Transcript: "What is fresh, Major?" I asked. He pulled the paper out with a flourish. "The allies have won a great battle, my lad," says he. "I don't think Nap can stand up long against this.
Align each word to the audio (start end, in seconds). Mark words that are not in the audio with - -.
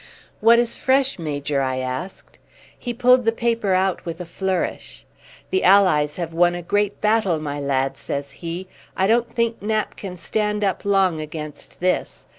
"What 0.39 0.57
is 0.57 0.75
fresh, 0.75 1.19
Major?" 1.19 1.61
I 1.61 1.77
asked. 1.77 2.39
He 2.75 2.91
pulled 2.91 3.23
the 3.23 3.31
paper 3.31 3.75
out 3.75 4.03
with 4.03 4.19
a 4.19 4.25
flourish. 4.25 5.05
"The 5.51 5.63
allies 5.63 6.15
have 6.17 6.33
won 6.33 6.55
a 6.55 6.63
great 6.63 6.99
battle, 7.01 7.39
my 7.39 7.59
lad," 7.59 7.97
says 7.97 8.31
he. 8.41 8.67
"I 8.97 9.05
don't 9.05 9.35
think 9.35 9.61
Nap 9.61 9.95
can 9.95 10.17
stand 10.17 10.63
up 10.63 10.85
long 10.85 11.21
against 11.21 11.81
this. 11.81 12.25